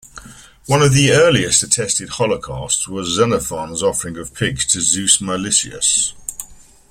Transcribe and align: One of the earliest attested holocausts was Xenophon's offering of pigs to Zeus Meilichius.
One 0.65 0.81
of 0.81 0.93
the 0.95 1.11
earliest 1.11 1.61
attested 1.61 2.09
holocausts 2.09 2.87
was 2.87 3.13
Xenophon's 3.13 3.83
offering 3.83 4.17
of 4.17 4.33
pigs 4.33 4.65
to 4.73 4.81
Zeus 4.81 5.17
Meilichius. 5.19 6.13